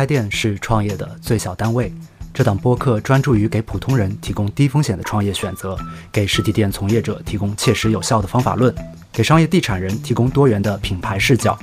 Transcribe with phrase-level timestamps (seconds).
[0.00, 1.92] 开店是创业的最小单位。
[2.32, 5.76] 这档播客专注于给普通人提供低风险的创业选择，
[6.10, 8.74] 给实体店从业者提供切实有效的方法论，
[9.12, 11.54] 给商业地产人提供多元的品牌视角。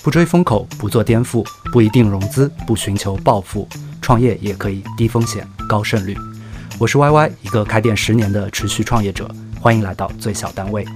[0.00, 3.68] 不追风口，不做颠覆，不一定融资，不寻求暴富，
[4.00, 6.16] 创业也可以低风险高胜率。
[6.78, 9.28] 我是 Y Y，一个开店十年的持续创业者，
[9.60, 10.86] 欢迎来到最小单位。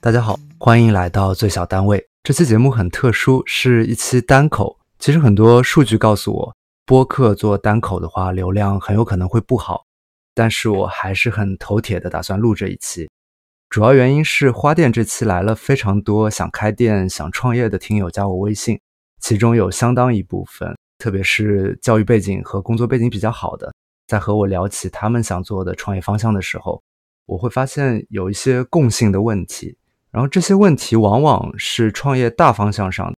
[0.00, 2.09] 大家好，欢迎来到最小单位。
[2.22, 4.78] 这期节目很特殊，是一期单口。
[4.98, 9.86] 其实很多数据告诉我，播客做单口的话，流量很有可能会不好。
[10.34, 13.08] 但是我还是很头铁的打算录这一期。
[13.70, 18.78] 主要原因是花店这期来了非常多想开店、想创业的听友加我微信，
[19.22, 23.72] 其中有相当一部分，特别是教育背景和工作背景比较好的，
[24.06, 26.82] 在和我聊起他们想做的创业方向的时候，
[27.24, 29.78] 我会发现有一些共性的问题。
[30.10, 33.14] 然后这些问题往往是创业大方向上，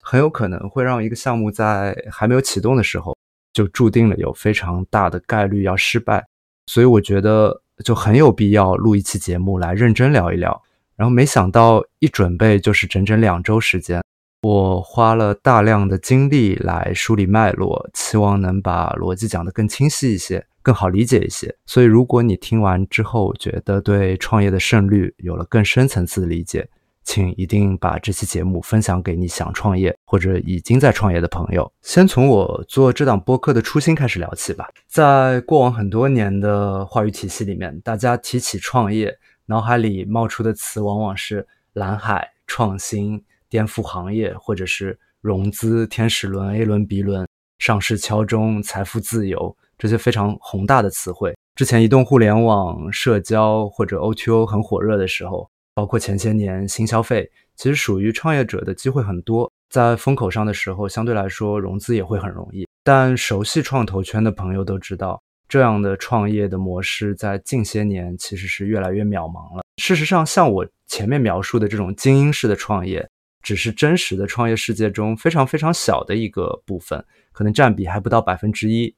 [0.00, 3.16] 很有可能会让一个项目在还没有启动的时候，
[3.52, 6.24] 就注定了有非常大的概率要失败。
[6.66, 10.62] 所以我觉得就很有必要录一期节目来认真聊一聊。
[10.96, 14.02] 然后没想到一准备就是整整两周时间，
[14.42, 20.44] 我花了大量的精力来梳理脉络，期望能把逻辑讲得更清晰一些。
[20.68, 26.68] 更好理解一些，所以如果你听完之后觉得对创业的胜率有了更深层次的理解，
[27.04, 31.72] 请一定把这期节目分享给你想创业或者已经在创业的朋友。
[31.80, 34.68] 先从我做这档播客的初心开始聊起吧。
[34.86, 47.26] 在过往很多年的话语体系里面，大家提起创业，脑海里冒出的词往往是蓝海、创新、颠覆行业，或者是融资、天使轮、A 轮、B 轮、
[47.58, 49.56] 上市敲钟、财富自由。
[49.78, 59.50] 这些非常宏大的词汇，之前移动互联网、社交或者 O2O 很火热的时候，包括前些年新消费，其实属于创业者的机会很多。
[59.70, 62.66] 在风口上的时候，相对来说融资也会很容易。
[62.82, 69.62] 但熟悉创投圈的朋友都知道，这样的创业的模式在近些年其实是越来越渺茫了。
[69.76, 73.08] 事实上，像我前面描述的这种精英式的创业，
[73.42, 78.92] 只是真实的创业世界中非常非常小的一个部分，可能占比还不到百分之一。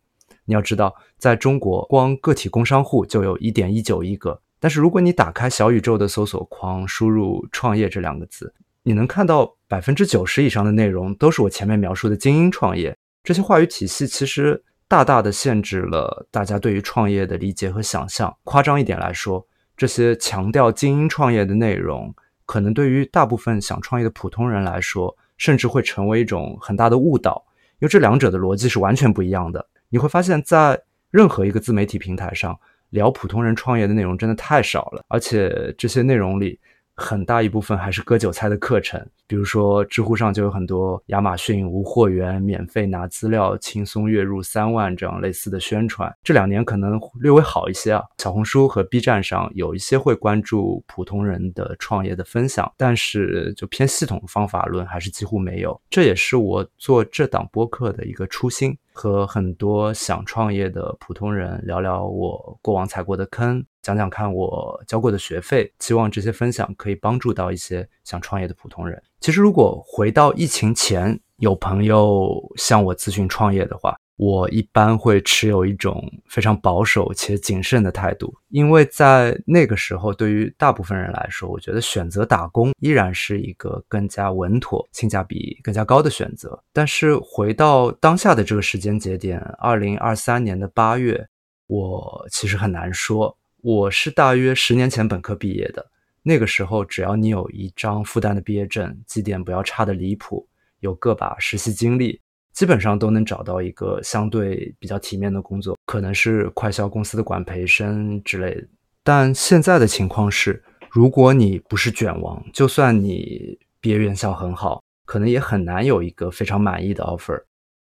[0.51, 4.37] 你要知道，在中国，光个体工商户就有一点一九亿个。
[4.59, 8.53] 但是，如果你打开小宇宙的搜索框，输入“创业”这两个字，
[8.83, 12.93] 你能看到百分之九十以上的内容都是我前面描述的精英创业。
[13.23, 18.37] 这些话语体系其实大大的限制了大家对于创业的理解和想象。
[18.43, 19.47] 夸张一点来说，
[19.77, 22.13] 这些强调精英创业的内容，
[22.45, 27.41] 可能对于大部分想创业的普通人来说，甚至会成为一种很大的误导，
[27.79, 29.65] 因为这两者的逻辑是完全不一样的。
[29.91, 30.81] 你会发现在
[31.11, 32.59] 任何一个自媒体平台上
[32.89, 36.59] 聊普通人创业的内容真的太少了，而且这些内容里。
[36.97, 46.15] 很大一部分还是割韭菜的课程，比如说知乎上就有很多亚马逊无货源、免费拿资料、轻松月入三万这样类似的宣传。
[46.23, 48.03] 这两年可能略微好一些啊。
[48.19, 55.81] 小红书和 B 站上有一些会关注普通人的创业的分享，但是就偏系统方法论还是几乎没有。
[55.89, 63.65] 这也是我做这档播客的一个初心，和很多想创业的普通人聊聊我过往踩过的坑。
[63.81, 69.03] 讲讲看我交过的学费，希望这些分享可以帮助到一些想创业的普通人。
[69.21, 86.63] 其实，如果回到疫情前，有朋友向我咨询创业的话，我一般会持有一种非常保守且谨慎的态度，因为在那个时候，对于大部分人来说，我觉得选择打工依然是一个更加稳妥、性价比更加高的选择。
[86.71, 91.27] 但是，回到当下的这个时间节点，二零二三年的八月，
[91.67, 93.35] 我其实很难说。
[93.63, 95.87] 我是大约十年前本科毕业的，
[96.23, 100.47] 那个时候只要你有一张复旦的毕业证，绩点不要差的离谱，
[100.81, 102.21] 有个把实习经历，
[102.53, 108.67] 基本上都能找到一个相对比较体面的工作，可能是快销公司的管培生之类的。
[109.03, 117.43] 但现在的情况是，如果你不是卷王，就算你毕业院校很好，可能也很难有一个非常满意的 offer。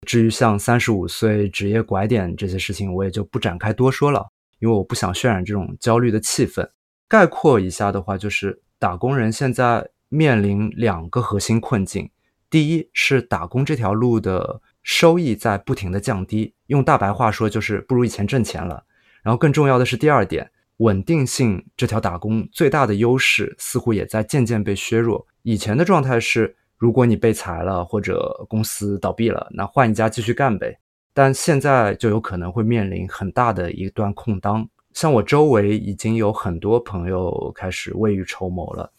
[0.06, 4.26] 至于像三十五岁职业拐点这些事情，我也就不展开多说了。
[4.60, 6.66] 因为我不想渲染这种焦虑的气氛。
[7.08, 12.08] 概括一下的话，就是打工人现在面临两个核心困境：
[12.54, 18.84] 第一是打工这条路的收益在不停的降低，用大白话说就是不如以前挣钱了。
[19.24, 25.26] 然后更重要的是第二点，稳定性这条打工最大的优势似乎也在渐渐被削弱。
[25.42, 30.78] 以前的状态是，如果你被裁了或者公司倒闭了，那换一家继续干呗。
[31.12, 38.92] 但现在就有可能会面临很大的一段空当，像我周围已经有很多朋友开始未雨绸缪了，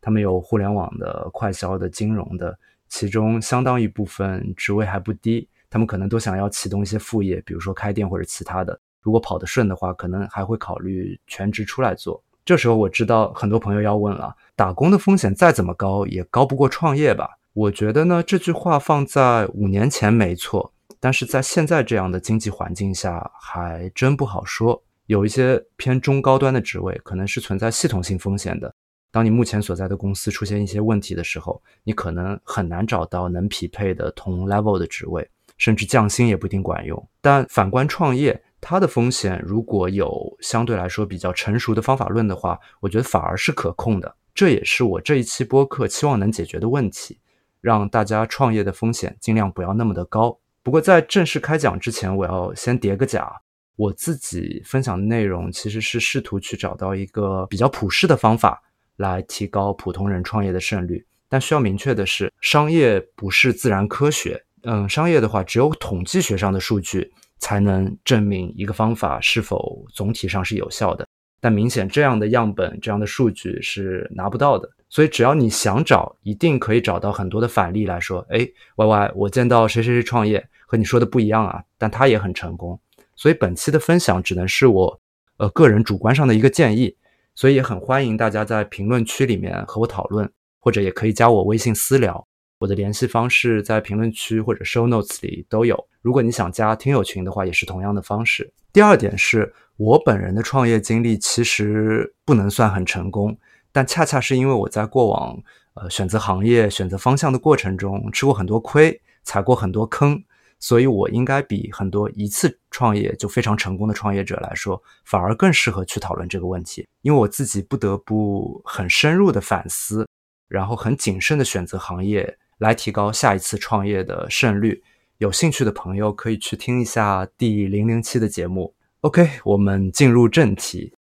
[0.00, 2.58] 他们有互联网的、快销的、金融的，
[2.92, 8.78] 其中相当一部分职位还不低，他们可能都想要启动一些副业，比如说开店或者其他的。
[9.00, 12.22] 如果跑得顺的话，可能还会考虑全职出来做。
[12.44, 17.30] 这时候我知道很多朋友要问了：打工的风险再怎么高，也高不过创业吧？
[17.54, 24.82] 我觉得呢，这句话放在五年前没错，但是在现在这样的经济环境下，还真不好说。
[25.06, 28.74] 有一些偏中高端的职位，可能是存在系统性风险的。
[29.12, 35.28] 当你目前所在的公司出现一些问题的时候，你可能很难找到能匹配的同 level 的职位，
[35.58, 37.08] 甚至降薪也不一定管用。
[37.20, 44.16] 但反观创业，它的风险如果有相对来说比较成熟的方法论的话，我觉得反而是可控的。
[44.34, 47.18] 这也是我这一期播客期望能解决的问题，
[47.60, 50.38] 让大家创业的风险尽量不要那么的高。
[50.62, 53.30] 不过在正式开讲之前，我要先叠个甲，
[53.76, 58.62] 我自己分享的内容其实是试图去找到一个比较普适的方法
[58.96, 61.04] 来提高普通人创业的胜率。
[61.28, 64.44] 但需要明确的是，商业不是自然科学。
[64.62, 67.12] 嗯，商业的话，只有统计学上的数据。
[67.42, 71.04] 才能证明一个方法是否总体上是有效的，
[71.40, 74.70] 但明显这样的样本、这样的数据是拿不到的。
[74.88, 82.78] 所以只要你想找，一定可以找到很多的反例来说，哎，Y Y，我见到谁谁谁创业和你说的不一样啊，但他也很成功。
[83.16, 85.00] 所以本期的分享只能是我
[85.38, 86.96] 呃个人主观上的一个建议，
[87.34, 90.30] 所以也很欢迎大家在评论区里面和我讨论，
[90.60, 92.26] 或者也可以加我微信私聊。
[92.58, 95.76] 我的联系方式在评论区或者 show notes 里都有。
[96.00, 98.52] 如果你想加听友群的话，也是同样的方式。
[98.72, 103.36] 第二点是我本人的创业经历其实不能算很成功，
[103.72, 105.36] 但恰恰是因为我在过往
[105.74, 110.22] 呃选择行业、选择方向的过程中吃过很多亏、踩过很多坑，
[110.62, 116.88] 所以我应该比很多一次创业就非常成功的创业者来说，反而更适合去讨论这个问题。
[117.02, 120.08] 因为我自己不得不很深入的反思，
[120.48, 122.38] 然后很谨慎的选择行业。
[122.58, 124.84] 来提高下一次创业的胜率，
[125.18, 128.72] 有兴趣的朋友可以去听一下第零零七的节目。
[129.00, 130.94] OK，我们进入正题。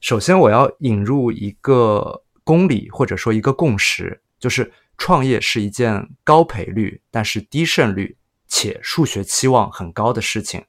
[0.00, 8.16] 首先，我要引入一个公理或者说一个共识，就是创业是一件高赔率但是低胜率
[8.54, 10.62] 且数学期望很高的事情。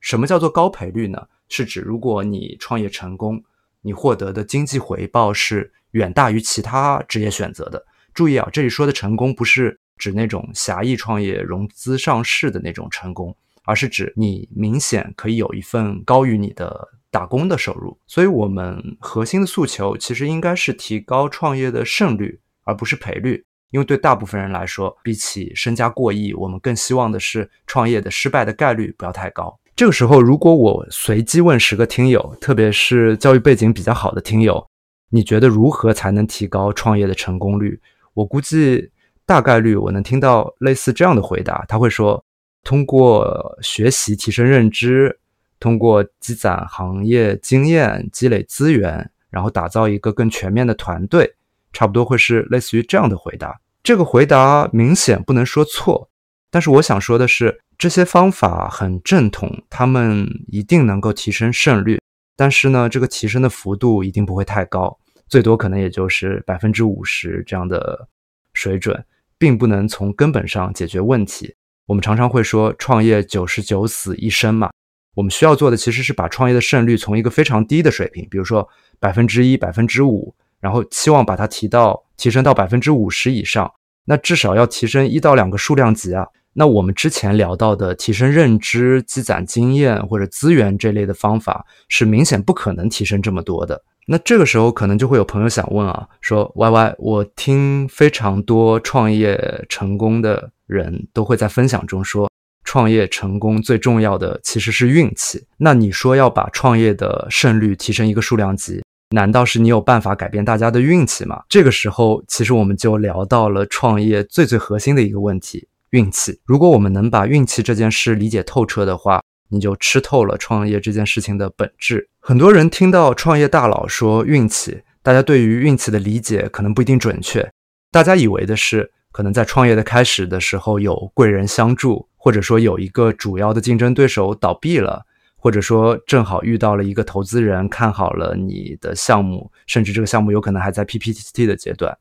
[0.00, 1.26] 什么叫做高赔率呢？
[1.48, 3.42] 是指如果你创业成功，
[3.80, 7.82] 你获得的经济回报是远大于其他职业选择的。
[8.12, 9.78] 注意啊，这里说的成功不是。
[9.98, 17.96] 指那种狭义创业融资上市的那种成功，而是指你明显可以有一份高于你的打工的收入。
[18.08, 23.44] 所以，我们核心的诉求其实应该是提高创业的胜率，而不是赔率。
[23.72, 29.58] 因为对大部分人来说，比起身家过亿，我们更希望的是创业的失败的概率不要太高。
[29.74, 34.64] 这个时候，如果我随机问十个听友，特别是教育背景比较好的听友，
[35.10, 37.80] 你觉得如何才能提高创业的成功率？
[38.14, 38.90] 我估计。
[39.24, 42.22] 大概率我能听到类似这样的回答，他会说：
[42.64, 45.16] 通过学习提升认知，
[45.60, 51.32] 通过积攒行业经验、积累资源，然后打造一个更全面的团队，
[51.72, 53.60] 差不多会是类似于这样的回答。
[53.82, 56.08] 这个回答明显不能说错，
[56.50, 61.98] 但是我想说的是，这些方法很正统，他们一定能够提升胜率，
[62.36, 64.98] 但是呢，这个提升的幅度一定不会太高，
[65.28, 68.08] 最多可能也就是百分之五十这样的
[68.54, 69.04] 水准。
[69.38, 71.52] 并不能从根本上解决问题。
[71.86, 74.70] 我们常常会说，创业九十九死一生嘛。
[75.16, 78.68] 我们需要做的其实是把创业的胜率从一个非常低的水平，比如说
[79.00, 83.70] 百分之一、百分之五，然后期望把它提到提升到百分之五十以上。
[84.06, 86.26] 那至少要提升一到两个数量级啊。
[86.54, 93.82] 那我们之前聊到的提升认知、积攒经验或者资源这类的方法，是明显不可能提升这么多的。
[94.06, 102.28] 那这个时候可能就会有朋友想问啊，说 Y Y，我听非常多创业成功的人都会在分享中说，
[102.64, 105.46] 创业成功最重要的其实是运气。
[105.56, 111.42] 那你说要把创业的胜率提升一个数量级，难道是你有办法改变大家的运气吗？
[111.48, 116.40] 这个时候其实我们就聊到了创业最最核心的一个问题——运气。
[116.44, 122.08] 如果我们能把运气这件事理解透彻的话，你就吃透了创业这件事情的本质。
[122.20, 127.52] 很多人听到创业大佬说运气，大家对于运气的理解可能不一定准确。
[127.90, 135.04] 大家以为的是，可能在创业的开始的时候有贵人相助，或者说有一个主要的竞争对手倒闭了，
[135.42, 141.98] 或者说正好遇到了一个投资人看好了你的项目，甚至这个项目有可能还在 PPT 的阶段。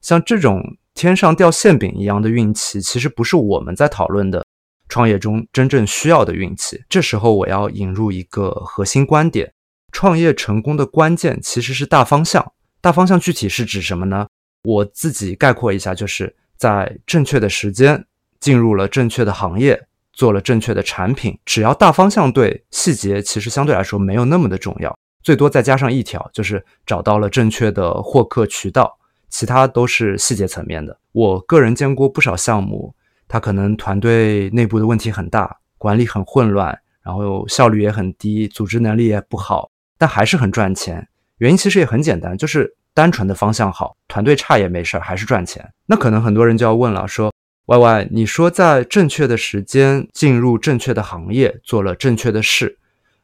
[0.00, 0.60] 像这种
[0.92, 4.44] 天上掉馅饼一样的运气，其实不是我们在讨论的。
[4.88, 9.52] 创业中真正需要的运气，这时候我要引入一个核心观点：
[9.92, 12.52] 创业成功的关键其实是大方向。
[12.80, 14.26] 大方向具体是指什么呢？
[14.64, 18.04] 我自己概括一下，就是在正确的时间
[18.40, 30.98] 进入了正确的行业，做了正确的产品，只要大方向对，细节其实相对来说没有那么的重要，最多再加上一条，就是找到了正确的获客渠道，其他都是细节层面的。
[31.12, 32.94] 我个人见过不少项目，
[33.26, 41.08] 它可能团队内部的问题很大，管理很混乱，然后效率也很低，组织能力也不好，但还是很赚钱。
[41.38, 45.66] 原因其实也很简单，就是单纯的方向好，团队差也没事儿，还是赚钱。
[45.86, 47.32] 那可能很多人就要问了，说
[47.66, 52.78] 歪歪你说在正确的时间进入正确的行业，做了正确的事，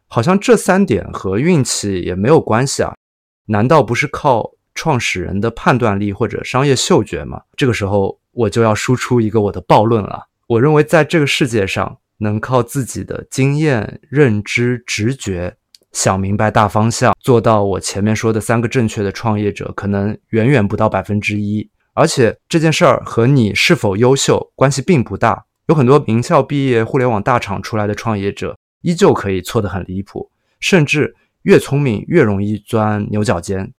[0.07, 2.95] 好像这三点和运气也没有关系啊？
[3.47, 7.43] 难道不是靠创始人的判断力或者商业嗅觉吗？
[7.57, 10.27] 这个时候我就要输出一个我的暴论了。
[10.47, 15.57] 我认为在这个世界上，能靠自己的经验、认知、直觉。
[15.93, 21.69] 想明白大方向，做到我前面说的三个正确的创业者，可能远远不到百分之一。
[21.99, 25.45] 而且这件事儿和你是否优秀关系并不大。
[25.67, 33.73] 有很多名校毕业、互联网大厂出来的创业者，依旧可以错得很离谱，甚至越聪明越容易钻牛角尖。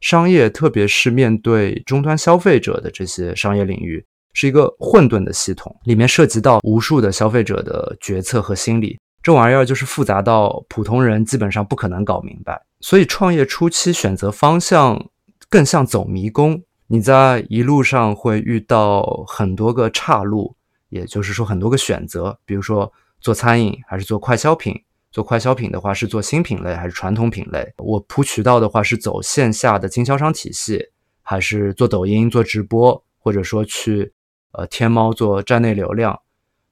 [0.00, 4.02] 商业，特别是面对终端消费者的这些商业领域，
[4.32, 8.98] 是一个混沌的系统，里面涉及到无数的消费者的决策和心理。
[9.22, 15.10] 这玩意儿就是复杂到普通人基本上不可能搞明白，所以创业初期选择方向
[15.50, 16.62] 更像走迷宫。
[16.88, 20.54] 你在一路上会遇到很多个岔路，
[20.88, 22.38] 也就是说很多个选择。
[22.44, 27.74] 比如说做餐饮还是做快消品，做快消品的话是做新品类还是传统品类？
[27.78, 30.80] 我铺渠道的话是走线下的经销商体系，
[31.22, 34.12] 还是做抖音做直播，或者说去
[34.52, 36.20] 呃天猫做站内流量？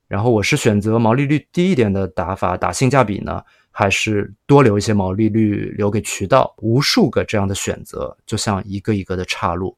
[0.06, 3.42] 然后我是选择毛利率低一点的打法，打性价比呢，
[3.73, 6.54] 还是多留一些毛利率留给渠道？
[6.59, 9.76] 无数个这样的选择，就像一个一个的岔路，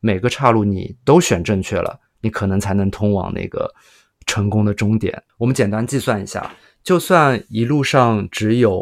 [0.00, 3.72] 每个岔路你都选正确了，你可能才能通往那个
[4.26, 5.22] 成功的终点。
[5.38, 8.80] 我们简单计算一下，就算一路上只有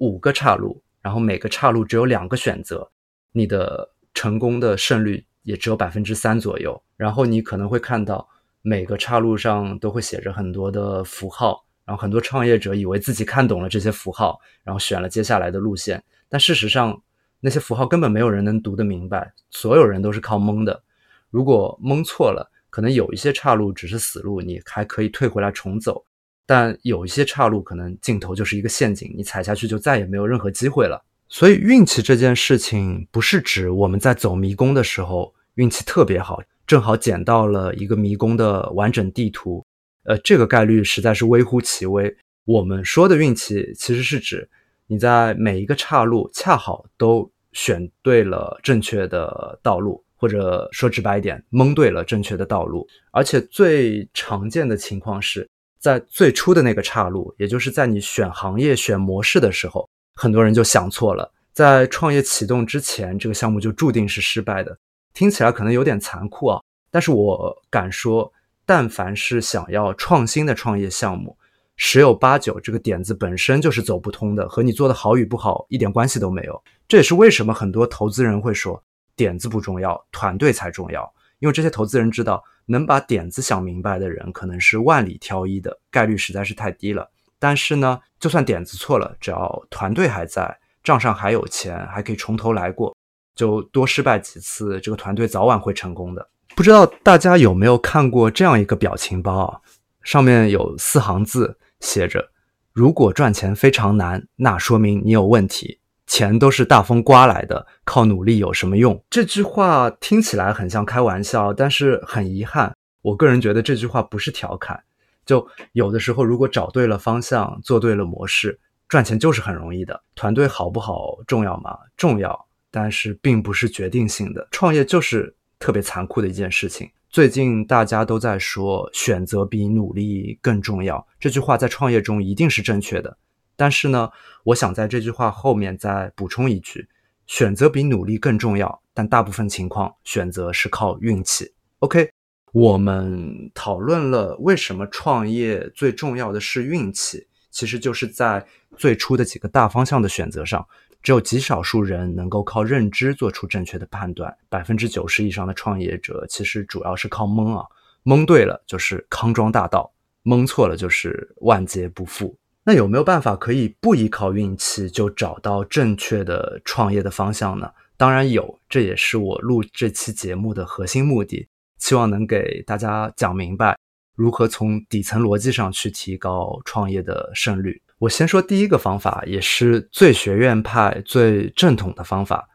[0.00, 2.90] 五个岔路，然后每个岔路只有两个选择，
[3.32, 6.82] 你的成功的胜率也只有百分之三左右。
[6.96, 8.28] 然后你可能会看到。
[8.64, 16.00] 每个岔路上都会写着很多的符号，然后很多创业者以为自己看懂了这些符号，然后选了接下来的路线。
[16.28, 17.02] 但事实上，
[17.44, 20.82] 那些符号根本没有人能读得明白，所有人都是靠蒙的。
[21.28, 26.04] 如果蒙错了，可能有一些岔路只是死路，你还可以退回来重走；
[26.46, 31.04] 但有一些岔路可能尽头就是一个陷阱，你踩下去就再也没有任何机会了。
[31.28, 36.40] 所以，运气这件事情不是指我们在走迷宫的时候运气特别好。
[36.64, 39.66] 正好捡到了一个迷宫的完整地图，
[40.04, 42.16] 呃，这个概率实在是微乎其微。
[42.44, 44.48] 我们说的运气，其实是指
[44.86, 52.86] 你在每一个岔路恰好都选对了正确的道路，或者说直白一点，蒙对了正确的道路。
[53.10, 64.76] 而且最常见的情况是在最初的那个岔路，也就是在你选行业、选模式的时候，很多人就想错了，在创业启动之前，这个项目就注定是失败的。
[65.12, 68.32] 听起来可能有点残酷啊，但是我敢说，
[68.64, 71.36] 但凡是想要创新的创业项目，
[71.84, 76.62] 十有八九这个点子本身就是走不通的，和你做的好与不好一点关系都没有。
[76.86, 78.80] 这也是为什么很多投资人会说，
[79.16, 81.12] 点子不重要，团队才重要。
[81.40, 87.10] 因为这些投资人知道，能把点子想明白的人可能是万里挑一的，概率实在是太低了。
[87.40, 92.96] 但是呢，就算点子错了，只要团队还在，账上还有钱，还可以从头来过。
[93.34, 96.30] 就多失败几次，这个团队早晚会成功的。
[96.54, 99.60] 不知道大家有没有看过这样一个表情包啊？
[100.04, 102.30] 上面有四行字，写着
[102.72, 105.80] ：“如果赚钱非常难，那说明你有问题。
[106.06, 114.82] 钱都是大风刮来的，靠努力有什么用？”这句话听起来很像开玩笑，但是很遗憾，我个人觉得这句话不是调侃。
[115.26, 118.58] 就有的时候，如果找对了方向，做对了模式，
[118.88, 120.02] 赚钱就是很容易的。
[120.14, 121.76] 团队好不好重要吗？
[121.98, 122.46] 重要。
[122.74, 126.90] 但是并不是决定性的，创业就是特别残酷的一件事情。
[127.12, 133.18] 最近大家都在说选择比努力更重要，这句话在创业中一定是正确的。
[133.54, 134.08] 但是呢，
[134.44, 136.88] 我想在这句话后面再补充一句：
[137.26, 141.52] 选择比努力更重要，但大部分情况选择是靠运气。
[141.80, 142.10] OK，
[142.50, 148.42] 我们讨论了为什么创业最重要的是运气，其实就是在
[148.78, 150.66] 最初的几个大方向的选择上。
[151.02, 157.64] 只有极少数人能够靠认知做出正确的判断，百分之九十以上的创业者其实主要是靠蒙啊，
[158.04, 159.92] 蒙对了就是康庄大道，
[160.22, 162.38] 蒙错了就是万劫不复。
[162.64, 167.68] 那有没有办法可以不依靠运气就找到正确的创业的方向呢？
[167.96, 173.76] 当然有，这也是我录这期节目的核心目的，希望能给大家讲明白
[174.14, 177.82] 如何从底层逻辑上去提高创业的胜率。
[178.02, 182.48] 我先说第一个方法，也是最学院派、最正统的方法。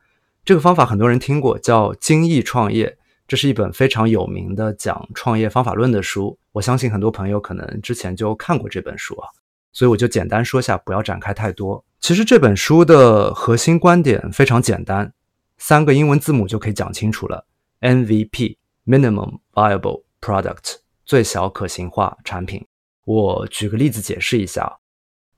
[0.44, 2.98] 这个方法很多人听过，叫“精益创业”。
[3.30, 6.38] 这是一本非常有名的讲创业方法论的书。
[6.52, 9.30] 我相信很多朋友可能之前就看过这本书啊，
[9.72, 11.82] 所以我就简单说下，不要展开太多。
[12.02, 15.14] 其实这本书的核心观点非常简单，
[15.58, 17.46] 三个英文字母就可以讲清楚了
[17.80, 20.76] ：MVP（Minimum Viable Product），
[21.06, 22.68] 最小可行化产品。
[23.06, 24.80] 我举个例子解释一下，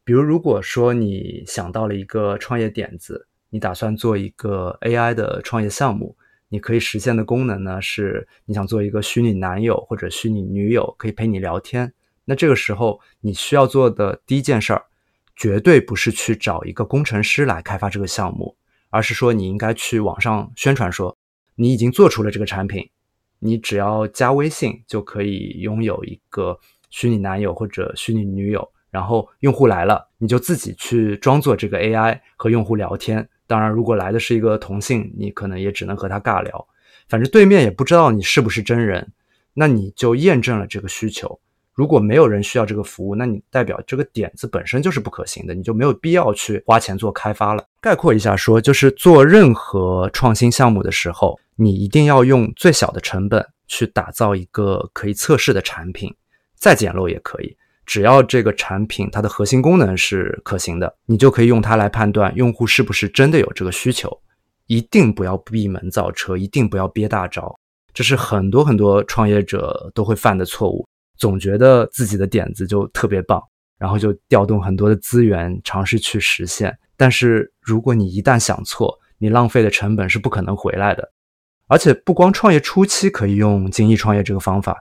[0.10, 3.28] 比如如果说你想到了一个创业点子。
[3.52, 11.94] 你打算做一个 AI 的创业项目，你可以实现的功能呢是你想做一个虚拟男友或者虚拟女友，可以陪你聊天。
[12.26, 14.84] 那这个时候你需要做的第一件事儿，
[15.36, 18.56] 绝对不是去找一个工程师来开发这个项目，
[18.90, 21.16] 而是说你应该去网上宣传说
[21.54, 22.90] 你已经做出了这个产品，
[23.38, 33.28] 你只要加微信就可以拥有一个虚拟男友或者虚拟女友，然后用户来了，你就自己去装作这个 AI 和用户聊天。
[33.48, 36.68] 当然，如果来的是一个同性，你可能也只能和他尬聊，
[37.08, 39.12] 反正对面也不知道你是不是真人，
[39.54, 41.40] 那你就验证了这个需求。
[41.74, 47.66] 如果没有人需要这个服务，那你代表这个点子本身就是不可行的，你就没有必要去花钱做开发了。
[47.80, 56.14] 概括一下说，就是做任何创新项目的时候，你一定要用最小的成本去打造一个可以测试的产品，
[56.56, 57.56] 再简陋也可以。
[57.90, 64.16] 只要这个产品它的核心功能是可行的，你就可以用它来判断用户是不是真的有这个需求。
[64.68, 67.52] 一定不要闭门造车，一定不要憋大招，
[67.92, 70.88] 这是很多很多创业者都会犯的错误。
[71.18, 73.42] 总觉得自己的点子就特别棒，
[73.80, 76.78] 然后就调动很多的资源尝试去实现。
[76.96, 81.12] 但是如果你一旦想错，你浪费的成本是不可能回来的。
[81.66, 84.80] 而且不光创业初期可以用精益创业这个方法。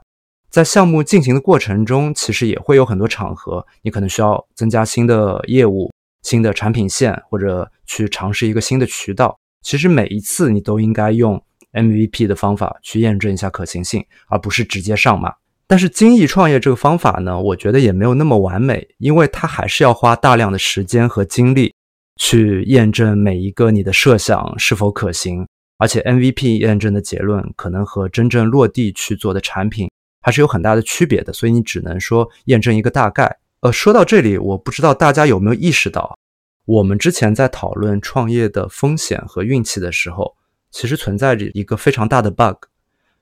[0.49, 5.91] 在项目进行的过程中，其实也会有很多场合，你可能需要增加新的业务、
[6.23, 9.37] 新的产品线，或者去尝试一个新的渠道。
[9.61, 11.39] 其实每一次你都应该用
[11.73, 15.33] MVP 的方法去验证一下可行性，而不是直接上马。
[15.67, 21.75] 但是精益创业这个方法呢，我觉得也没有那么完美，因为它还是要花大量的时间和精力
[22.19, 29.87] 去验证每一个你的设想是否可行，而且 MVP 验证的结论可能和真正落地去做的产品。
[30.21, 33.39] 还是有很大的区别的，所以你只能说验证一个大概。
[33.61, 36.17] 呃，说到这里，我不知道大家有没有意识到，
[36.65, 40.35] 我们之前在讨论创业的风险和运气的时候，
[40.71, 42.55] 其实存在着一个非常大的 bug。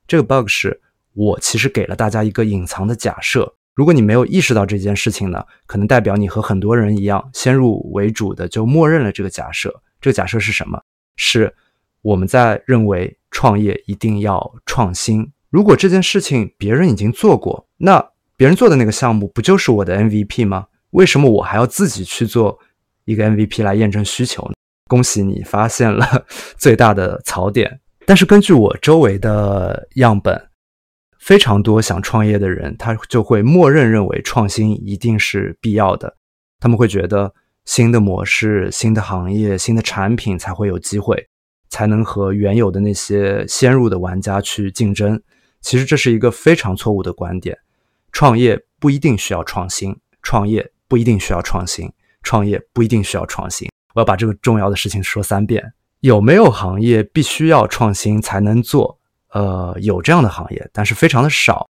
[0.05, 0.79] 这个 bug 是
[1.13, 3.51] 我其实给了大家一个隐藏的假设。
[3.73, 9.81] 如果你没有意识到这件事情呢，可能代表你和很多人一样，先入为主的就默认了这个假设。
[9.99, 10.79] 这个假设是什么？
[11.15, 11.53] 是
[12.01, 15.31] 我们在认为创业一定要创新。
[15.49, 18.05] 如果这件事情别人已经做过，那
[18.35, 20.67] 别人做的那个项目不就是我的 MVP 吗？
[20.91, 22.59] 为什么我还要自己去做
[23.05, 24.53] 一个 MVP 来验证需求呢？
[24.87, 26.25] 恭喜你发现了
[26.57, 27.79] 最大的槽点。
[28.05, 30.49] 但是根据我周围的样本，
[31.19, 36.15] 非常多想创业的人，他就会默认认为创新一定是必要的。
[36.59, 37.33] 他们会觉得
[37.65, 41.27] 新的模式、新的行业、新的产品才会有机会，
[41.69, 45.21] 才能和原有的那些先入的玩家去竞争。
[45.67, 47.57] 其实这是一个非常错误的观点，
[48.13, 51.91] 创业不一定需要创新，创业不一定需要创新，
[52.23, 53.69] 创业不一定需要创新。
[53.93, 55.73] 我要把这个重要的事情说三遍。
[55.99, 58.97] 有没有行业必须要创新才能做？
[59.33, 61.67] 呃，有这样的行业，但是非常的少，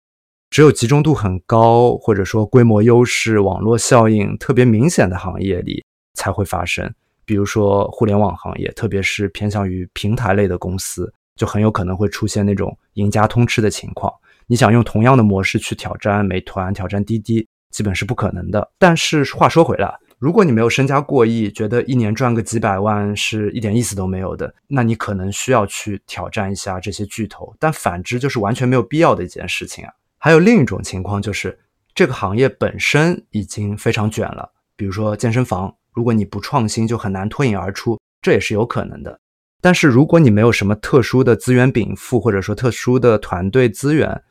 [0.50, 5.82] 只有集中度很高，或者说规模优势、网络效应特别明显的行业里
[6.16, 6.94] 才会发生。
[7.24, 11.14] 比如说互联网行业，特别是偏向于平台类的公司。
[11.36, 14.12] 就很有可能会出现那种赢家通吃的情况。
[14.48, 18.72] 你想用同样的模式去挑战美团、挑战滴滴，基本是不可能的。
[18.78, 27.54] 但是话说回来，如果你没有身家过亿，觉得一年赚个几百万是一点意思都没有的，那你可能需要去挑战一下这些巨头。
[27.60, 29.92] 但反之，就是完全没有必要的一件事情啊。
[30.18, 31.60] 还有另一种情况，就是
[31.94, 39.20] 这个行业本身已经非常卷了，比如说健身房，如果你不创新，就很难脱颖而出，这也是有可能的。
[39.66, 44.22] 但是如果你没有什么特殊的资源禀赋，或者说特殊的团队资源，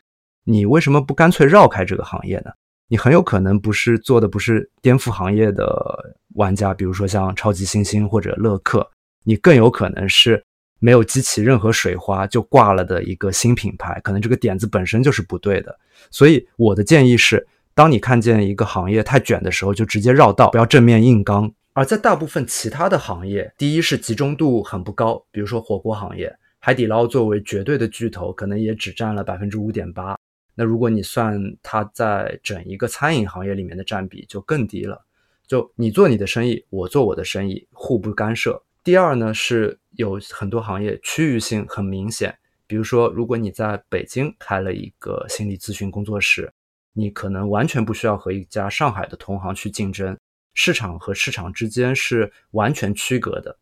[0.44, 2.52] 你为什么不干脆绕开这个行业呢？
[2.86, 8.88] 你很有可能不是做的不是颠覆行业的玩家，比如说像超级星星或者乐客，
[9.24, 10.40] 你更有可能是
[10.78, 15.76] 没有激起任何水花就挂了的一个新品牌，可能这个点子本身就是不对的。
[16.12, 17.44] 所以我的建议是，
[17.74, 21.52] 当你看见一个行业太卷的时候，就直接绕道，不要正面硬刚。
[21.74, 30.16] 而在大部分其他的行业，第一是集中度很不高，比如说火锅行业，海底捞作为绝对的巨头，可能也只占了百分之五点八。
[30.54, 35.04] 那如果你算它在整一个餐饮行业里面的占比，就更低了。
[35.48, 38.62] 就你做你的生意，我做我的生意，互不干涉。
[38.84, 42.32] 第二呢，是有很多行业区域性很明显，
[42.68, 46.52] 比如说，如果你在北京开了一个心理咨询工作室，
[46.92, 50.16] 你可能完全不需要和一家上海的同行去竞争，
[50.54, 53.56] 市场和市场之间是完全区隔的。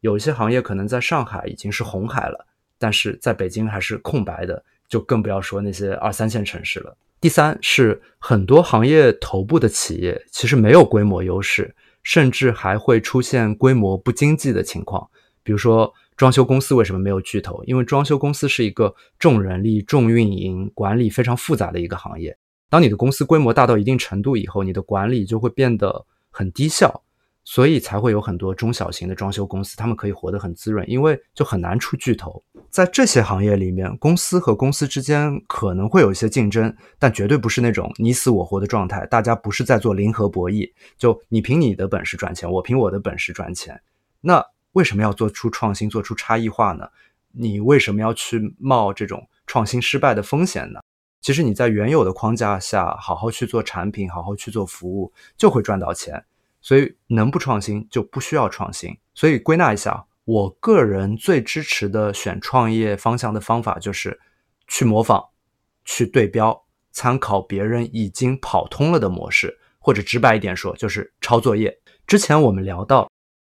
[0.00, 2.46] 有一些行业可能在上海已经是红海了，
[2.78, 6.96] 但是在北京还是空白的，就更不要说那些二三线城市了。
[7.20, 15.06] 第三是很多行业头部的企业其实没有规模优势，甚至还会出现规模不经济的情况。
[15.42, 17.62] 比如说装修公司为什么没有巨头？
[17.64, 22.34] 因为装修公司是一个重人力、重运营、管理非常复杂的一个行业。
[22.70, 26.06] 当你的公司规模大到一定程度以后，你的管理就会变得
[26.40, 27.02] 很低效。
[27.42, 32.40] 所以才会有很多中小型的装修公司，他们可以活得很滋润，因为就很难出巨头。
[32.68, 39.04] 在这些行业里面，公司和公司之间可能会有一些竞争，但绝对不是那种你死我活的状态。
[39.06, 43.80] 大家不是在做零和博弈，就你凭你的本事赚钱，我凭我的本事赚钱。
[44.20, 46.86] 那为什么要做出创新，做出差异化呢？
[47.32, 50.80] 你为什么要去冒这种创新失败的风险呢？
[51.20, 56.24] 其实你在原有的框架下好好去做产品，好好去做服务，就会赚到钱。
[56.62, 58.96] 所以能不创新就不需要创新。
[59.14, 64.18] 所以归纳一下，我个人最支持的选创业方向的方法就是
[64.68, 65.24] 去模仿、
[65.84, 71.74] 去对标、参考别人已经跑通了的模式，或者直白一点说就是抄作业。
[72.06, 73.10] 之前我们聊到，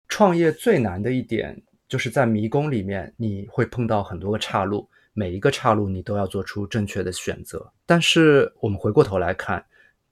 [0.08, 7.72] 创业最难的一点就是在迷宫里面你会碰到很多个岔路，每一个岔路你都要做出正确的选择。
[7.86, 9.66] 但是我们回过头来看。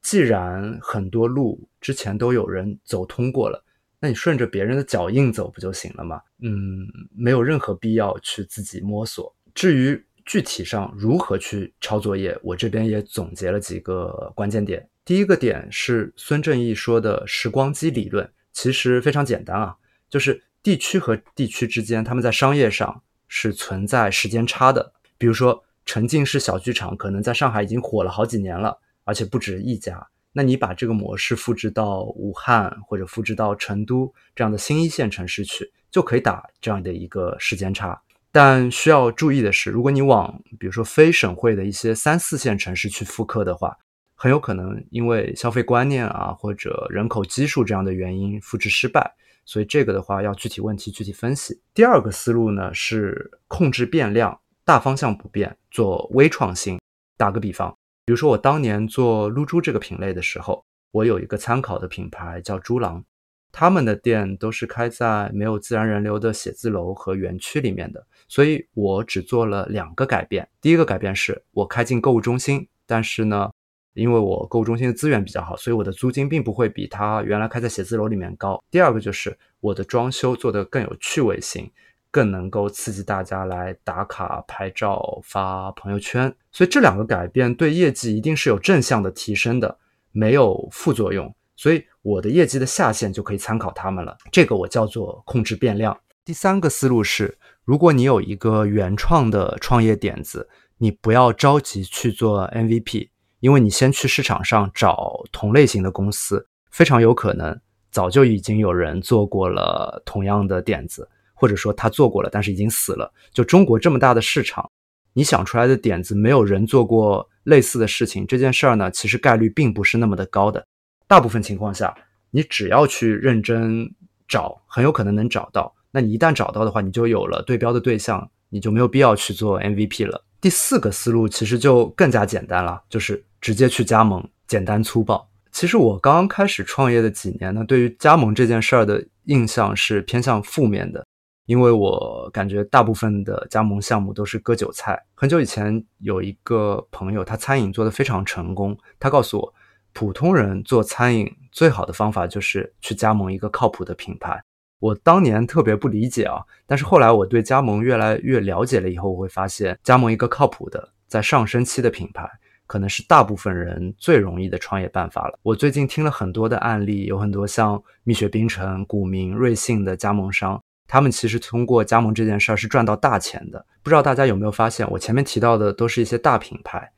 [0.03, 3.63] 既然很多路之前都有人走通过了，
[3.99, 6.19] 那你顺着别人的脚印走不就行了吗？
[6.39, 9.31] 嗯，没有任何必要去自己摸索。
[9.53, 14.89] 至于具体上如何去抄作业，我这边也总结了几个关键点。
[15.05, 19.75] 第一个点是孙正义说的时光机理论，其实非常简单啊，
[20.09, 24.91] 就是地区和地区之间，他们在商业上是存在时间差的。
[25.17, 28.77] 比如说沉浸式小剧场，可能在上海已经火了好几年了。
[29.03, 37.99] 而且不止一家，那你把这个模式复制到武汉或者复制到成都这样的新一线城市去，就可以打这样的一个时间差。
[38.31, 43.75] 但需要注意的是，如果你往比如说非省会的一些三四线城市去复刻的话，
[44.13, 49.15] 很有可能因为消费观念啊或者人口基数这样的原因复制失败。
[49.45, 51.61] 所以这个的话要具体问题具体分析。
[51.73, 56.79] 第二个思路呢是控制变量，大方向不变，做微创新。
[57.17, 57.71] 打个比方。
[58.03, 63.03] 比如说，我当年做撸猪这个品类的时候，我有一个参考的品牌叫猪郎，
[63.51, 70.49] 他们的店都是开在没有自然人流的写字楼和园区里面的，所以我只做了两个改变。
[70.59, 73.51] 第一个改变是我开进购物中心，但是呢，
[73.93, 78.63] 因为我购物中心的资源比较好，所以我的租金并不会比他原来开在写字楼里面高。
[78.69, 81.71] 第二个就是我的装修做得更有趣味性。
[82.13, 89.77] 更能够刺激大家来打卡、拍照、发朋友圈，所以这两个改变对业绩一定是有正向的提升的，
[90.11, 91.33] 没有副作用。
[91.55, 94.17] 所以我的业绩的下限就可以参考他们了。
[94.29, 95.97] 这个我叫做控制变量。
[96.25, 100.49] 第三个思路是，如果你有一个原创的创业点子，
[100.79, 103.07] 你不要着急去做 MVP，
[103.41, 107.59] 因为你先去市场上找同类型的公司，非常有可能
[107.91, 111.09] 早就已经有人做过了同样的点子。
[111.33, 113.11] 或者说他做过了，但是已经死了。
[113.33, 114.69] 就中国这么大的市场，
[115.13, 120.63] 你想出来的点子没有人做过类似的事情，这件事儿呢，其实概率并不是那么的高的。
[121.07, 121.95] 大部分情况下，
[122.29, 123.89] 你只要去认真
[124.27, 125.73] 找，很有可能能找到。
[125.89, 130.23] 那你一旦找到的话，你就有了对标的对象，你就没有必要去做 MVP 了。
[130.39, 135.27] 第四个思路其实就更加简单了，就是直接去加盟，简单粗暴。
[135.51, 141.05] 其实我刚刚开始创业的几年呢，对于加盟这件事儿的印象是偏向负面的。
[141.47, 144.97] 因为我感觉大部分的加盟项目都是割韭菜。
[145.15, 148.77] 很久以前有一个朋友，他餐饮做得非常成功。
[148.99, 149.53] 他告诉我，
[149.91, 154.41] 普通人做餐饮最好的方法就是去加盟一个靠谱的品牌。
[154.79, 162.29] 我当年特别不理解啊，但是后来我对加盟越来越了解了以后，我会发现加盟一个靠谱的在上升期的品牌，
[162.71, 165.37] 可能是大部分人最容易的创业办法了。
[165.43, 170.57] 我最近听了很多的案例，有很多像蜜雪冰城、古茗、瑞幸的加盟商。
[170.87, 173.65] 他们其实通过加盟这件事儿是赚到大钱的。
[173.83, 176.89] 不知道大家有没有发现，我前面提到的都是一些大品牌，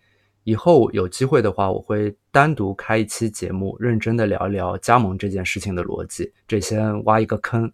[0.44, 6.32] 以后有机会的话，我会单独开一期节目，认真的聊一聊加盟这件事情的逻辑。
[6.48, 7.72] 这先挖一个坑。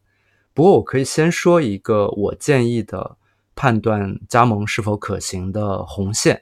[0.54, 3.18] 不过我可以先说一个我建议的
[3.56, 6.42] 判断加盟是否可行的红线，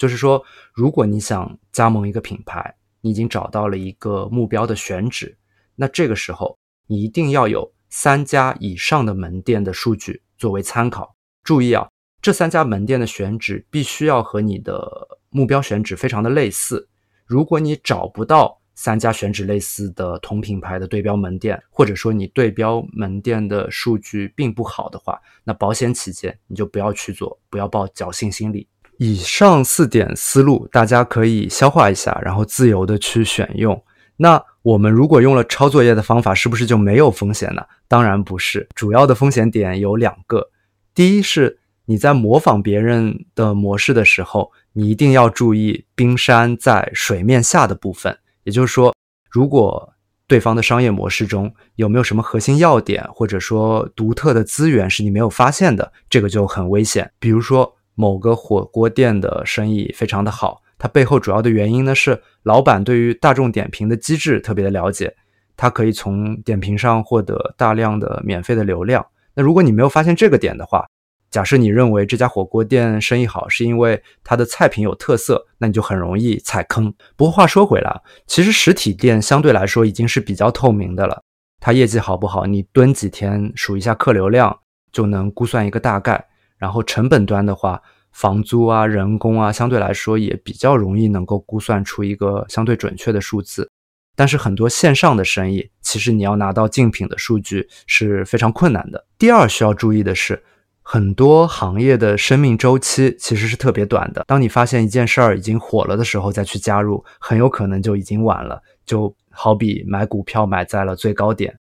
[0.00, 5.36] 就是说，如果你想加盟一个品牌，你已经找到了一个目标的选址，
[5.76, 11.14] 那这个时候你一定要有三家以上的门店的数据作为参考。
[11.44, 11.86] 注意啊，
[12.22, 15.06] 这三家门店的选址必须要和你的。
[15.32, 16.88] 目标选址非常的类似，
[17.24, 28.66] 如果你找不到三家选址类似的同品牌的对标门店，或者说你对标门店的数据并不好的话，那保险起见，你就不要去做，不要抱侥幸心理。
[29.02, 33.82] 以上四点思路，大家可以消化一下，然后自由的去选用。
[34.18, 37.62] 那我们如果用了抄作业的方法，是不是就没有风险呢？
[37.88, 40.50] 当然不是，主要的风险点有两个，
[40.94, 41.56] 第一是。
[41.86, 48.16] 你在模仿别人的模式的时候，你一定要注意冰山在水面下的部分。
[48.44, 48.94] 也就是说，
[49.28, 49.92] 如果
[50.28, 57.10] 对方的商业模式中有没有什么核心要点，或者说独特的资源是你没有发现的，这个就很危险。
[57.18, 65.14] 比如说，某个火锅店的生意非常的好，它背后主要的原因呢是老板对于大众点评的机制特别的了解，
[65.54, 69.06] 他可以从点评上获得大量的免费的流量。
[69.34, 70.86] 那如果你没有发现这个点的话，
[71.30, 76.90] 假设你认为这家火锅店生意好，是因为它的菜品有特色，那你就很容易踩坑。
[77.16, 81.22] 不过话说回来，其实实体店相对来说已经是比较透明的了。
[81.60, 84.60] 它业绩好不好，你蹲几天数一下客流量，
[84.90, 86.29] 就能估算一个大概。
[86.60, 93.68] 然后成本端的话，房租啊、人工啊，相对来说也比较容易能够估算出一个相对准确的数字。
[94.14, 99.06] 但是很多线上的生意，其实你要拿到竞品的数据是非常困难的。
[99.18, 100.44] 第二需要注意的是。
[100.82, 104.24] 很多行业的生命周期其实是特别短的。
[104.26, 108.60] 当你发现一件事儿已经火了的时候，再去加入，很有可能就已经晚了。
[108.84, 111.56] 就好比买股票买在了最高点，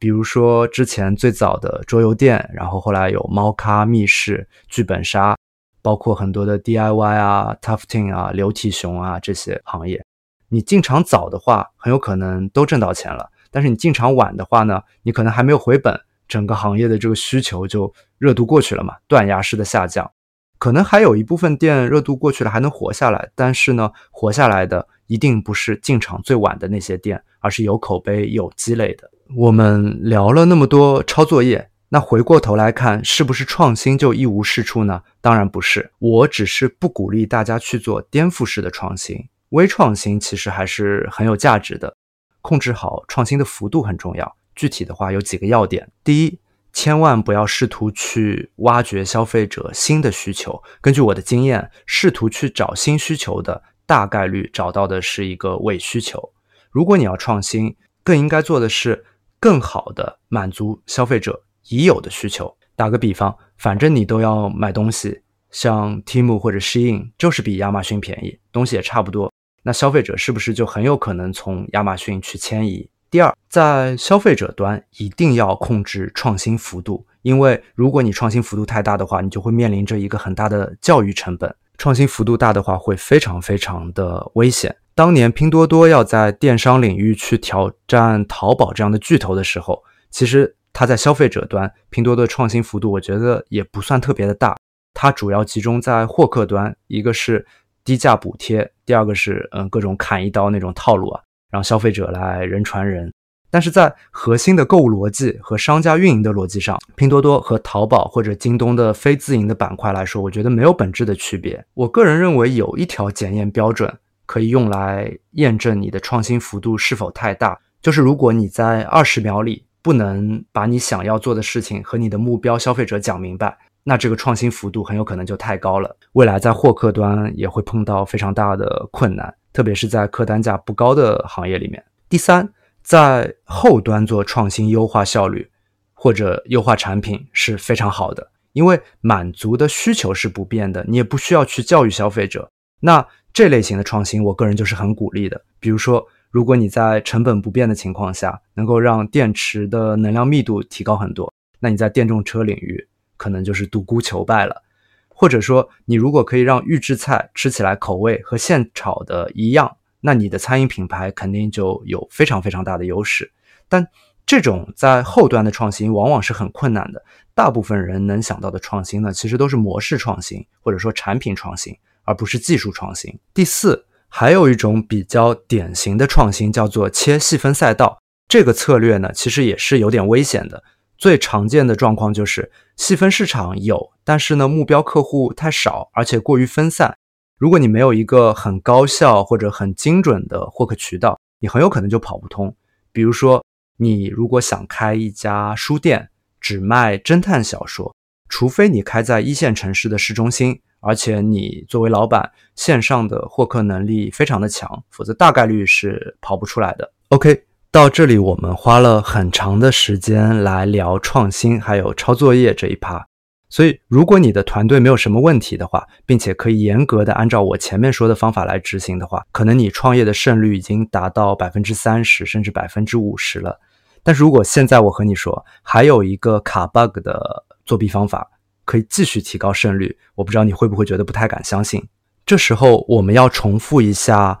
[0.00, 5.36] 比如说之前最早的桌游店，然后后来有猫咖、密室、剧本杀，
[5.82, 10.02] 包括很多的 DIY 啊、Tufting 啊、流体熊啊这些行业。
[10.48, 16.00] 你进场早的话，很有可能都挣到钱了；但是你进场晚的话呢，你可能还没有回本。
[16.26, 20.10] 整个行业的这个需求就热度过去了嘛，断崖式的下降，
[20.58, 29.10] 可能还有一部分店热度过去了还能活下来，但是呢，活下来的一定不是进场最晚的那些店，而是有口碑、有积累的。
[29.36, 35.02] 我们聊了那么多抄作业，那回过头来看，是不是创新就一无是处呢？
[35.20, 41.96] 当然不是，我只是不鼓励大家去做颠覆式的创新，微创新其实还是很有价值的，
[42.42, 44.36] 控制好创新的幅度很重要。
[44.56, 46.40] 具体的话有几个要点：第一，
[46.72, 50.60] 千万不要试图去挖掘消费者新的需求。
[50.80, 56.32] 根据我的经验，试图去找新需求的，大概率找到的是一个伪需求。
[56.70, 59.04] 如果你要创新，更应该做的是
[59.40, 62.54] 更好的满足消费者已有的需求。
[62.76, 72.88] 打个比方，反正你都要买东西，像 Temu 或者 Shein 就是比亚马逊便宜，东西也差不多，那消费者是不是就很有可能从亚马逊去迁移？
[73.10, 81.54] 第二，在消费者端一定要控制创新幅度，因为如果你创新幅度太大的话，你就会面临着一个很大的教育成本。
[81.76, 84.74] 创新幅度大的话，会非常非常的危险。
[85.00, 94.54] 当年拼多多要在电商领域去挑战淘宝这样的巨头的时候，其实它在消费者端，拼多多创新幅度，我觉得也不算特别的大。
[94.92, 97.46] 它主要集中在获客端，一个是
[97.82, 101.22] 低价补贴，第二个是嗯各种砍一刀那种套路啊。
[101.50, 103.10] 让消费者来人传人，
[103.50, 111.64] 但是在核心的购物逻辑和商家运营的逻辑上，拼多多和淘宝或者京东的非自营的板块来说，我觉得没有本质的区别。
[111.72, 113.90] 我个人认为有一条检验标准
[114.30, 125.96] 可以用来验证你的创新幅度是否太大，就是如果你在二十秒里不能把你想要做的事情和你的目标消费者讲明白，那这个创新幅度很有可能就太高了。
[126.12, 129.34] 未来在获客端也会碰到非常大的困难。
[129.52, 131.84] 特别是在客单价不高的行业里面。
[132.08, 132.48] 第三，
[132.84, 135.50] 在后端做创新、优化效率
[135.92, 142.48] 或者优化产品是非常好的，因为满足的需求是不变的，你也不需要去教育消费者。
[142.82, 145.40] 那这类型的创新，我个人就是很鼓励的。
[145.58, 154.62] 比如说，如果你在成本不变的情况下，能够让电池的能量密度提高很多，那你在电动车领域可能就是独孤求败了。
[155.08, 163.30] 或者说，你如果可以让预制菜吃起来口味和现炒的一样，那你的餐饮品牌肯定就有非常非常大的优势。
[163.68, 163.86] 但
[164.24, 167.04] 这种在后端的创新往往是很困难的。
[167.34, 171.76] 大部分人能想到的创新呢，其实都是模式创新或者说产品创新，
[172.10, 173.16] 而不是技术创新。
[173.32, 180.64] 第四，还有一种比较典型的创新叫做切细分赛道，这个策略呢，其实也是有点危险的。
[180.98, 186.92] 最常见的状况就是细分市场有，但是呢，目标客户太少，而且过于分散。
[187.38, 192.52] 如果你没有一个很高效或者很精准的获客渠道，你很有可能就跑不通。
[192.90, 193.44] 比如说，
[193.76, 197.94] 你如果想开一家书店，只卖侦探小说，
[198.28, 206.92] 除非你开在一线城市的市中心，而且你作为老板，线上的获客能力非常的强，否则大概率是跑不出来的。
[207.08, 213.06] OK，到这里我们花了很长的时间来聊创新，还有抄作业这一趴。
[213.52, 223.58] 所以，如果你的团队没有什么问题的话，并且可以严格的按照我前面说的方法来执行的话，可能你创业的胜率已经达到百分之三十甚至百分之五十了。
[224.04, 228.30] 但是如果现在我和你说还有一个卡 bug 的作弊方法，
[228.70, 231.88] 可以继续提高胜率，我不知道你会不会觉得不太敢相信。
[232.24, 234.38] 这时候我们要重复一下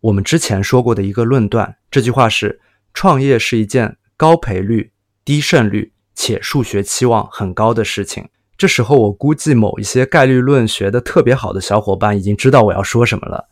[0.00, 2.60] 我们之前说过的一个论断，这句话是：
[2.92, 4.90] 创业是一件高赔率、
[5.24, 8.28] 低胜率且数学期望很高的事情。
[8.56, 13.48] 这时候，我估计某一些概率论学的特别好的小伙伴已经知道我要说什么了。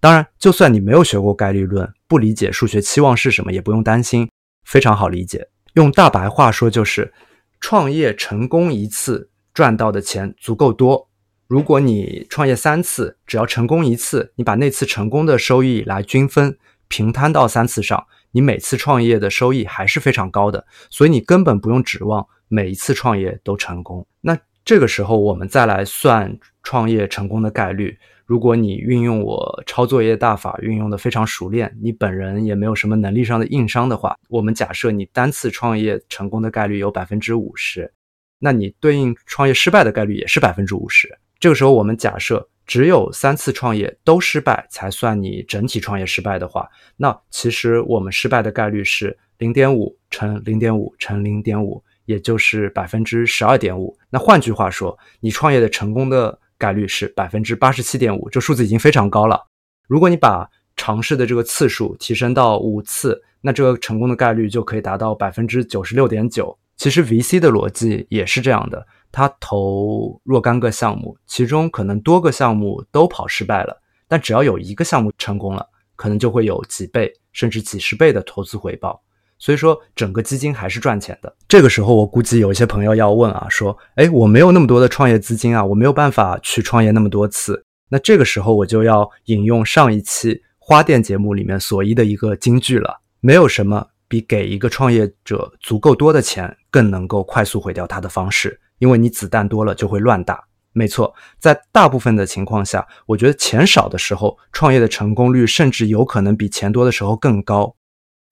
[0.00, 4.30] 当然，就算你没有学过概率论，不理解数学期望是什么，也不用担心，
[4.64, 5.46] 非常好理解。
[5.74, 7.12] 用大白话说就是，
[7.60, 9.28] 创业成功一次
[9.58, 11.08] 赚到的钱足够多。
[11.48, 20.64] 如果你创业三次，只要成功一次，你把那次成功的收益来均分平摊到三次上，你每次创业的收益还是非常高的。
[20.90, 22.24] 所以你根本不用指望。
[22.46, 27.98] 每一次创业都成功，那这个时候我们再来算创业成功的概率。
[28.24, 37.92] 如果你运用我抄作业大法运用的非常熟练，你本人也没有什么能力上的硬伤的话，我们假设你单次创业成功的概率有百分之五十，
[38.38, 41.08] 那你对应创业失败的概率也是百分之五十。
[41.40, 51.82] 这个时候我们假设只有三次创业都失败才算你整体创业失败的话，那其实我们失败的概率是零点五乘零点五乘零点五。
[52.08, 53.94] 也就是百分之十二点五。
[54.08, 59.46] 那换句话说，你创业的成功的概率是百分之八十七点五，这数字已经非常高了。
[59.86, 66.58] 如果你把尝试的这个次数提升到五次，那这个成功的概率就可以达到百分之九十六点九。
[66.78, 73.76] 其实 VC 的逻辑也是这样的，他投若干个项目，其中可能多个项目都跑失败了，
[74.08, 79.02] 但只要有一个项目成功了，可能就会有几倍甚至几十倍的投资回报。
[79.40, 81.32] 所以说，整个基金还是赚钱的。
[81.46, 100.42] 这个时候，我估计有一些朋友要问啊，说：“哎，我没有那么多的创业资金啊，我没有办法去创业那么多次。”那这个时候，我就要引用上一期花店节目里面所依的一个金句了：没有什么比给一个创业者足够多的钱更能够快速毁掉他的方式，因为你子弹多了就会乱打。
[100.72, 107.74] 没错，在大部分的情况下，我觉得钱少的时候，创业的成功率甚至有可能比钱多的时候更高。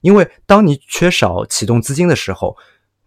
[0.01, 2.55] 因为当你缺少启动资金的时候，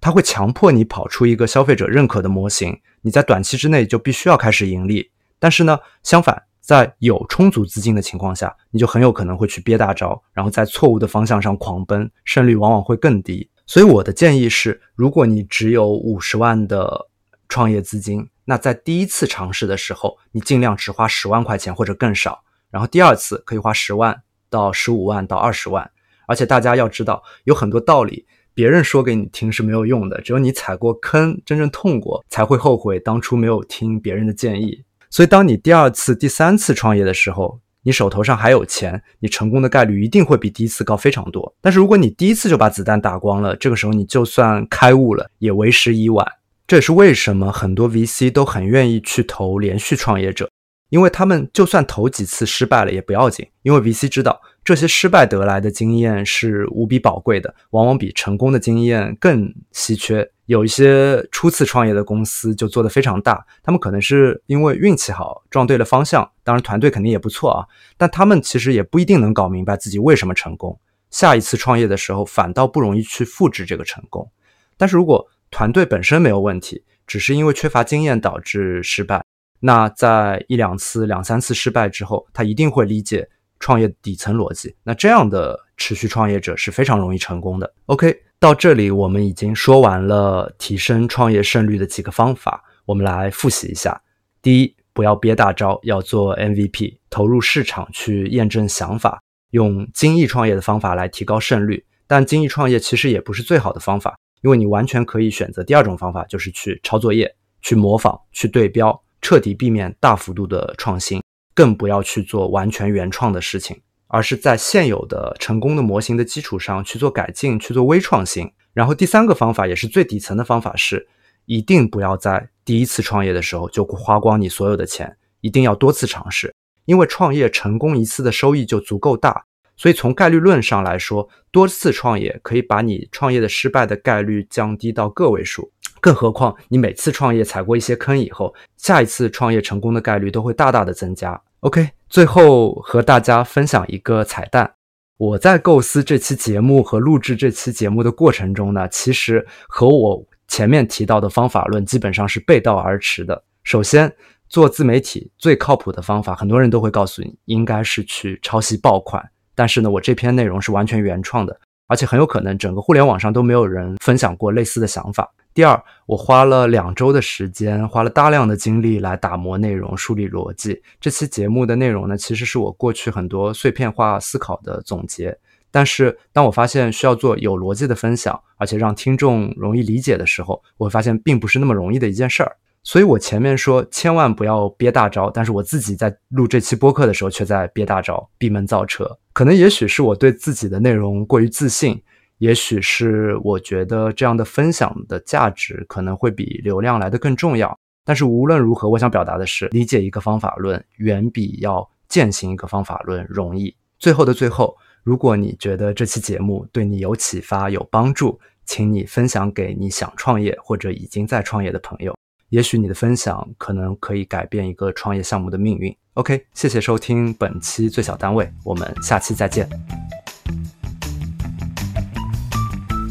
[0.01, 5.11] 它会强迫你跑出一个消费者认可的模型，你在短期之内就必须要开始盈利。
[5.39, 13.49] 但是呢，相反，在有充足资金的情况下，你就很有可能会去憋大招，然后在错误的方向上狂奔，胜率往往会更低。
[13.67, 17.09] 所以我的建议是，如果你只有五十万的
[17.49, 25.91] 创业资金，那在第一次尝试的时候，你尽量只花十万块钱或者更少，然后第二次可以花十万到十五万到二十万。
[26.27, 34.85] 而且大家要知道，有很多道理，别人说给你听是没有用的，只有你踩过坑，真正痛过，才会后悔当初没有听别人的建议。
[35.11, 41.53] 所以，当你第二次、第三次创业的时候，你手头上还有钱，你成功的概率一定会比第一次高非常多。
[41.61, 46.27] 但是，如果你第一次就把子弹打光了，这个时候你就算开悟了，也为时已晚。
[46.67, 50.49] 这也是为什么很多 VC 都很愿意去投连续创业者。
[50.91, 60.29] 因为他们就算头几次失败了也不要紧，因为 VC 知道这些失败得来的经验是无比宝贵的，往往比成功的经验更稀缺。
[60.51, 67.65] 有一些初次创业的公司就做得非常大，他们可能是因为运气好撞对了方向，当然团队肯定也不错啊，
[67.97, 70.77] 但他们其实也不一定能搞明白自己为什么成功。
[71.13, 74.29] 下一次创业的时候反倒不容易去复制这个成功。
[74.77, 79.25] 但是如果团队本身没有问题，只是因为缺乏经验导致失败。
[79.61, 83.29] 那在一两次、两三次失败之后，他一定会理解
[83.61, 84.75] 创业底层逻辑。
[84.83, 87.73] 那这样的持续创业者是非常容易成功的。
[87.87, 94.01] OK，到这里我们已经说完了提升创业胜率的几个方法，我们来复习一下。
[94.41, 101.85] 第一，不要憋大招，要做 MVP，投入市场去验证想法，用精益创业的方法来提高胜率。
[102.07, 108.99] 但精益创业其实也不是最好的方法，因为你完全可以选择第二种方法，就是去抄作业、去模仿、去对标。
[109.21, 111.23] 彻底避免大幅度的创新，
[111.55, 113.79] 更不要去做完全原创的事情，
[114.13, 118.53] 而是在现有的成功的模型的基础上去做改进，去做微创新。
[118.75, 121.09] 然后第三个方法也是最底层的方法是，
[121.47, 126.55] 一定不要在第一次创业的时候就花光你所有的钱，一定要多次尝试，
[126.85, 129.45] 因为创业成功一次的收益就足够大。
[129.77, 135.73] 所以从概率论上来说，多次创业可以把你创业的失败的概率降低到个位数。
[136.01, 141.41] 更何况你每次创业踩过一些坑以后，下一次创业成功的概率都会大大的增加。
[141.61, 144.73] OK，最后和大家分享一个彩蛋。
[145.19, 153.45] 我在构思这期节目和录制这期节目的过程中呢，其实和我前面提到的方法论基本上是背道而驰的。
[153.63, 154.11] 首先，
[154.49, 159.23] 做自媒体最靠谱的方法，很多人都会告诉你，应该是去抄袭爆款。
[159.55, 165.31] 但是呢，我这篇内容是完全原创的，而且很有可能整个互联网上都没有人分享过类似的想法。
[165.61, 170.81] 第二，我花了两周的时间，花了大量的精力来打磨内容、梳理逻辑。
[170.99, 175.37] 这期节目的内容呢，其实是我过去很多碎片化思考的总结。
[175.71, 182.57] 但是，当我发现需要做有逻辑的分享，而且让听众容易理解的时候，我会发现并不是那么容易的一件事儿。
[182.83, 189.07] 所以我前面说千万不要憋大招，但是我自己在录这期播客的时候却在憋大招，闭门造车。
[189.35, 192.03] 可能也许是我对自己的内容过于自信，
[192.41, 197.79] 也许是我觉得这样的分享的价值可能会比流量来的更重要。
[198.03, 203.77] 但是无论如何，我想表达的是，理解一个方法论远比要践行一个方法论容易。
[203.99, 212.17] 最后的最后，如果你觉得这期节目对你有启发、有帮助，请你分享给你想创业或者已经在创业的朋友。
[212.49, 215.95] 也许你的分享可能可以改变一个创业项目的命运。
[216.15, 219.69] OK，谢谢收听本期最小单位，我们下期再见。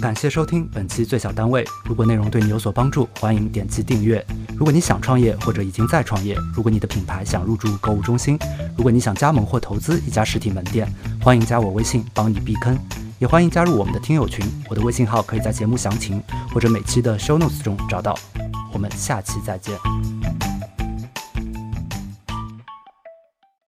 [0.02, 1.66] 感谢收听本期最小单位。
[1.84, 4.26] 如果内容对你有所帮助，欢迎点击订阅。
[4.58, 8.40] 如果你想创业或者已经在创业，如果你的品牌想入驻购物中心，
[8.78, 10.88] 如果你想加盟或投资一家实体门店，
[11.22, 12.78] 欢迎加我微信帮你避坑。
[13.20, 16.24] 也欢迎加入我们的听友群，我的微信号可以在节目详情
[16.54, 18.18] 或者每期的 show notes 中找到。
[18.72, 19.78] 我们下期再见。